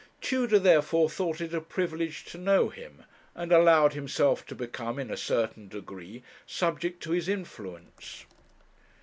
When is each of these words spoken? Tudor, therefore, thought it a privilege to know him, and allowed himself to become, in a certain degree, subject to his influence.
Tudor, 0.19 0.57
therefore, 0.57 1.11
thought 1.11 1.41
it 1.41 1.53
a 1.53 1.61
privilege 1.61 2.25
to 2.25 2.39
know 2.39 2.69
him, 2.69 3.03
and 3.35 3.51
allowed 3.51 3.93
himself 3.93 4.43
to 4.47 4.55
become, 4.55 4.97
in 4.97 5.11
a 5.11 5.15
certain 5.15 5.67
degree, 5.67 6.23
subject 6.47 7.03
to 7.03 7.11
his 7.11 7.29
influence. 7.29 8.25